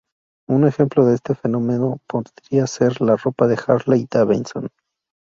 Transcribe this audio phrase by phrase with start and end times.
[0.49, 4.67] Un ejemplo de este fenómeno podría ser la ropa Harley-Davidson.